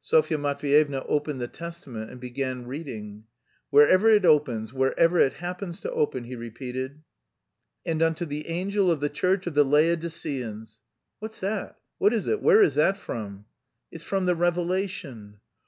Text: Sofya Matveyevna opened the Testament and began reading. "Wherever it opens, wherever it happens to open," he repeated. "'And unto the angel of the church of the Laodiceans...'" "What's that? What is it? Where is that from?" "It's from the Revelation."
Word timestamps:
Sofya 0.00 0.38
Matveyevna 0.38 1.04
opened 1.08 1.40
the 1.40 1.46
Testament 1.46 2.10
and 2.10 2.20
began 2.20 2.66
reading. 2.66 3.26
"Wherever 3.70 4.10
it 4.10 4.24
opens, 4.24 4.72
wherever 4.72 5.20
it 5.20 5.34
happens 5.34 5.78
to 5.78 5.90
open," 5.92 6.24
he 6.24 6.34
repeated. 6.34 7.04
"'And 7.86 8.02
unto 8.02 8.24
the 8.24 8.48
angel 8.48 8.90
of 8.90 8.98
the 8.98 9.08
church 9.08 9.46
of 9.46 9.54
the 9.54 9.62
Laodiceans...'" 9.62 10.80
"What's 11.20 11.38
that? 11.38 11.78
What 11.98 12.12
is 12.12 12.26
it? 12.26 12.42
Where 12.42 12.60
is 12.60 12.74
that 12.74 12.96
from?" 12.96 13.44
"It's 13.92 14.02
from 14.02 14.26
the 14.26 14.34
Revelation." 14.34 15.38